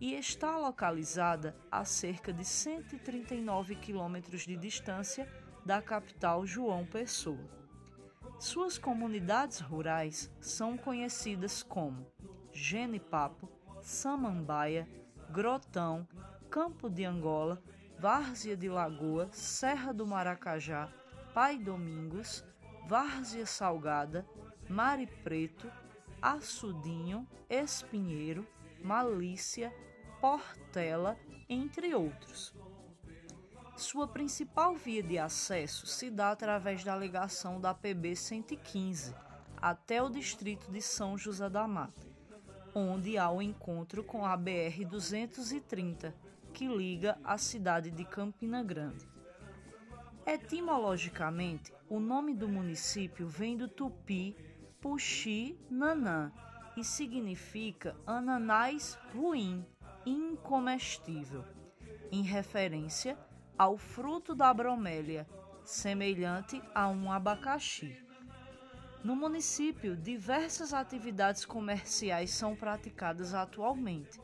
e 0.00 0.14
está 0.14 0.58
localizada 0.58 1.54
a 1.70 1.84
cerca 1.84 2.32
de 2.32 2.44
139 2.44 3.76
quilômetros 3.76 4.42
de 4.42 4.56
distância 4.56 5.28
da 5.64 5.80
capital 5.80 6.46
João 6.46 6.84
Pessoa. 6.84 7.50
Suas 8.38 8.76
comunidades 8.78 9.60
rurais 9.60 10.30
são 10.40 10.76
conhecidas 10.76 11.62
como 11.62 12.06
Genipapo, 12.52 13.48
Samambaia, 13.80 14.88
Grotão, 15.30 16.06
Campo 16.50 16.90
de 16.90 17.04
Angola, 17.04 17.62
Várzea 17.98 18.56
de 18.56 18.68
Lagoa, 18.68 19.28
Serra 19.32 19.92
do 19.92 20.06
Maracajá, 20.06 20.92
Pai 21.32 21.56
Domingos, 21.56 22.44
Várzea 22.88 23.46
Salgada, 23.46 24.26
Mare 24.68 25.06
Preto, 25.06 25.70
Açudinho, 26.20 27.26
Espinheiro, 27.48 28.46
Malícia, 28.82 29.72
Portela, 30.20 31.16
entre 31.48 31.94
outros. 31.94 32.54
Sua 33.76 34.06
principal 34.06 34.76
via 34.76 35.02
de 35.02 35.18
acesso 35.18 35.86
se 35.86 36.10
dá 36.10 36.30
através 36.30 36.84
da 36.84 36.94
ligação 36.94 37.60
da 37.60 37.72
PB 37.72 38.14
115 38.14 39.14
até 39.56 40.02
o 40.02 40.10
distrito 40.10 40.70
de 40.70 40.82
São 40.82 41.16
José 41.16 41.48
da 41.48 41.66
Mata, 41.66 42.06
onde 42.74 43.16
há 43.16 43.30
o 43.30 43.40
encontro 43.40 44.04
com 44.04 44.26
a 44.26 44.36
BR 44.36 44.84
230, 44.88 46.14
que 46.52 46.66
liga 46.66 47.18
a 47.24 47.38
cidade 47.38 47.90
de 47.90 48.04
Campina 48.04 48.62
Grande. 48.62 49.08
Etimologicamente, 50.26 51.72
o 51.88 51.98
nome 51.98 52.34
do 52.34 52.48
município 52.48 53.26
vem 53.26 53.56
do 53.56 53.68
tupi 53.68 54.36
Puxi 54.80 55.58
Nanã 55.70 56.30
e 56.76 56.84
significa 56.84 57.96
ananás 58.06 58.98
ruim, 59.14 59.64
incomestível, 60.04 61.44
em 62.10 62.22
referência 62.22 63.16
ao 63.58 63.76
fruto 63.76 64.34
da 64.34 64.52
bromélia, 64.52 65.26
semelhante 65.64 66.60
a 66.74 66.88
um 66.88 67.12
abacaxi. 67.12 67.96
No 69.04 69.14
município, 69.14 69.96
diversas 69.96 70.72
atividades 70.72 71.44
comerciais 71.44 72.30
são 72.30 72.54
praticadas 72.54 73.34
atualmente, 73.34 74.20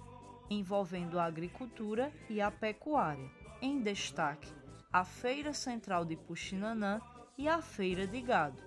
envolvendo 0.49 1.19
a 1.19 1.25
agricultura 1.25 2.13
e 2.29 2.41
a 2.41 2.51
pecuária. 2.51 3.31
Em 3.61 3.83
destaque, 3.83 4.53
a 4.93 5.05
Feira 5.05 5.53
Central 5.53 6.05
de 6.05 6.17
Puxinanã 6.17 7.01
e 7.37 7.49
a 7.49 7.61
Feira 7.61 8.07
de 8.07 8.21
Gado, 8.21 8.63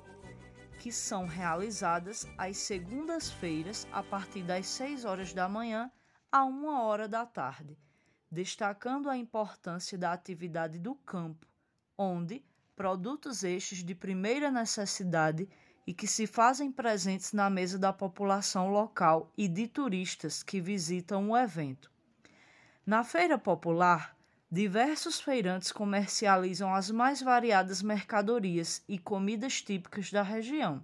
que 0.80 0.92
são 0.92 1.26
realizadas 1.26 2.28
às 2.38 2.58
segundas-feiras 2.58 3.88
a 3.92 4.04
partir 4.04 4.44
das 4.44 4.68
6 4.68 5.06
horas 5.06 5.34
da 5.34 5.48
manhã 5.48 5.92
a 6.32 6.46
1 6.46 6.66
hora 6.68 7.08
da 7.08 7.26
tarde 7.26 7.78
destacando 8.32 9.10
a 9.10 9.18
importância 9.18 9.98
da 9.98 10.14
atividade 10.14 10.80
do 10.80 10.96
campo, 10.96 11.46
onde 11.98 12.44
produtos 12.76 13.44
estes 13.44 13.84
de 13.84 13.94
primeira 13.94 14.50
necessidade 14.50 15.50
e 15.86 15.94
que 15.94 16.08
se 16.08 16.26
fazem 16.26 16.72
presentes 16.72 17.34
na 17.34 17.50
mesa 17.50 17.78
da 17.78 17.92
população 17.92 18.70
local 18.70 19.32
e 19.38 19.48
de 19.48 19.68
turistas 19.68 20.42
que 20.42 20.62
visitam 20.62 21.30
o 21.30 21.38
evento. 21.38 21.92
Na 22.86 23.04
feira 23.04 23.38
popular, 23.38 24.16
diversos 24.50 25.20
feirantes 25.20 25.72
comercializam 25.72 26.74
as 26.74 26.90
mais 26.90 27.22
variadas 27.22 27.82
mercadorias 27.82 28.84
e 28.88 28.98
comidas 28.98 29.62
típicas 29.62 30.12
da 30.12 30.22
região. 30.22 30.84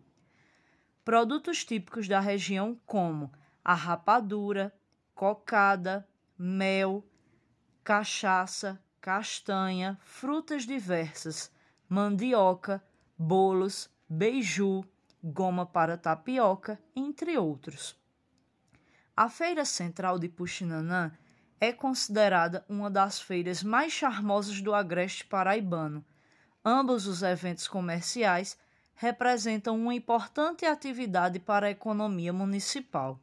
Produtos 1.05 1.63
típicos 1.63 2.07
da 2.07 2.19
região 2.19 2.77
como 2.85 3.31
a 3.63 3.73
rapadura, 3.73 4.73
cocada, 5.15 6.07
mel, 6.37 7.03
cachaça, 7.87 8.77
castanha, 8.99 9.97
frutas 10.03 10.63
diversas, 10.63 11.49
mandioca, 11.87 12.83
bolos, 13.17 13.89
beiju, 14.09 14.83
goma 15.23 15.65
para 15.65 15.97
tapioca, 15.97 16.77
entre 16.93 17.37
outros. 17.37 17.97
A 19.15 19.29
Feira 19.29 19.63
Central 19.63 20.19
de 20.19 20.27
Puxinanã 20.27 21.13
é 21.61 21.71
considerada 21.71 22.65
uma 22.67 22.91
das 22.91 23.21
feiras 23.21 23.63
mais 23.63 23.93
charmosas 23.93 24.59
do 24.59 24.73
agreste 24.73 25.23
paraibano. 25.23 26.03
Ambos 26.65 27.07
os 27.07 27.23
eventos 27.23 27.69
comerciais 27.69 28.57
representam 28.95 29.79
uma 29.79 29.95
importante 29.95 30.65
atividade 30.65 31.39
para 31.39 31.67
a 31.67 31.71
economia 31.71 32.33
municipal. 32.33 33.17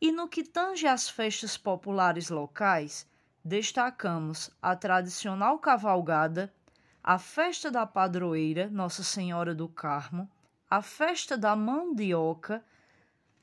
E 0.00 0.12
no 0.12 0.28
que 0.28 0.44
tange 0.44 0.86
às 0.86 1.08
festas 1.08 1.56
populares 1.56 2.30
locais, 2.30 3.08
destacamos 3.46 4.50
a 4.60 4.74
tradicional 4.74 5.56
cavalgada, 5.60 6.52
a 7.00 7.16
festa 7.16 7.70
da 7.70 7.86
padroeira 7.86 8.68
Nossa 8.68 9.04
Senhora 9.04 9.54
do 9.54 9.68
Carmo, 9.68 10.28
a 10.68 10.82
festa 10.82 11.38
da 11.38 11.54
mandioca. 11.54 12.64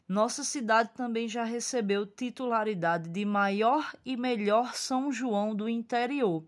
Nossa 0.06 0.44
cidade 0.44 0.90
também 0.94 1.30
já 1.30 1.46
recebeu 1.46 2.06
titularidade 2.06 3.08
de 3.10 3.24
maior 3.24 3.96
e 4.06 4.18
melhor 4.18 4.76
São 4.76 5.10
João 5.10 5.56
do 5.56 5.70
interior, 5.70 6.44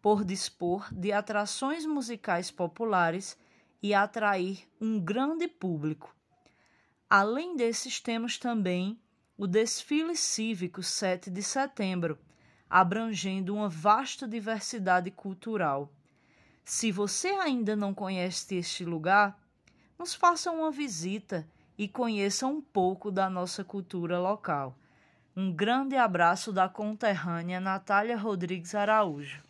por 0.00 0.24
dispor 0.24 0.88
de 0.90 1.12
atrações 1.12 1.84
musicais 1.84 2.50
populares 2.50 3.36
e 3.82 3.92
atrair 3.92 4.66
um 4.80 4.98
grande 4.98 5.46
público. 5.46 6.16
Além 7.10 7.54
desses, 7.54 8.00
temos 8.00 8.38
também 8.38 8.98
o 9.36 9.46
desfile 9.46 10.16
cívico 10.16 10.82
7 10.82 11.30
de 11.30 11.42
setembro, 11.42 12.18
abrangendo 12.68 13.54
uma 13.54 13.68
vasta 13.68 14.26
diversidade 14.26 15.10
cultural. 15.10 15.92
Se 16.64 16.92
você 16.92 17.28
ainda 17.28 17.74
não 17.74 17.94
conhece 17.94 18.56
este 18.56 18.84
lugar, 18.84 19.38
nos 19.98 20.14
faça 20.14 20.50
uma 20.50 20.70
visita 20.70 21.48
e 21.78 21.88
conheça 21.88 22.46
um 22.46 22.60
pouco 22.60 23.10
da 23.10 23.30
nossa 23.30 23.64
cultura 23.64 24.18
local. 24.18 24.76
Um 25.34 25.52
grande 25.52 25.96
abraço 25.96 26.52
da 26.52 26.68
conterrânea 26.68 27.60
Natália 27.60 28.16
Rodrigues 28.16 28.74
Araújo. 28.74 29.47